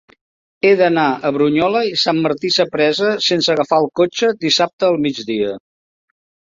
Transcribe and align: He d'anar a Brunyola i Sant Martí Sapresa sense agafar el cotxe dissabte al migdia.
He 0.67 0.69
d'anar 0.79 1.03
a 1.11 1.31
Brunyola 1.35 1.83
i 1.89 1.93
Sant 2.05 2.21
Martí 2.29 2.53
Sapresa 2.57 3.13
sense 3.29 3.55
agafar 3.59 3.83
el 3.85 3.89
cotxe 4.01 4.35
dissabte 4.49 4.91
al 4.93 5.03
migdia. 5.09 5.59